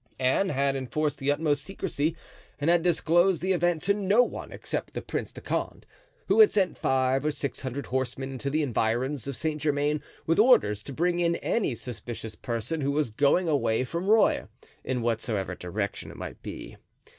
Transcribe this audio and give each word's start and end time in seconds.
Anne 0.17 0.49
had 0.49 0.75
enforced 0.75 1.19
the 1.19 1.31
utmost 1.31 1.63
secrecy 1.63 2.15
and 2.59 2.71
had 2.71 2.81
disclosed 2.81 3.39
the 3.39 3.51
event 3.53 3.83
to 3.83 3.93
no 3.93 4.23
one 4.23 4.51
except 4.51 4.93
the 4.95 4.99
Prince 5.03 5.31
de 5.31 5.41
Condé, 5.41 5.83
who 6.25 6.39
had 6.39 6.51
sent 6.51 6.75
five 6.75 7.23
or 7.23 7.29
six 7.29 7.61
hundred 7.61 7.85
horsemen 7.85 8.31
into 8.31 8.49
the 8.49 8.63
environs 8.63 9.27
of 9.27 9.35
Saint 9.35 9.61
Germain 9.61 10.01
with 10.25 10.39
orders 10.39 10.81
to 10.81 10.91
bring 10.91 11.19
in 11.19 11.35
any 11.35 11.75
suspicious 11.75 12.33
person 12.33 12.81
who 12.81 12.89
was 12.91 13.11
going 13.11 13.47
away 13.47 13.83
from 13.83 14.07
Rueil, 14.09 14.49
in 14.83 15.03
whatsoever 15.03 15.53
direction 15.53 16.09
it 16.09 16.17
might 16.17 16.41
be. 16.41 16.77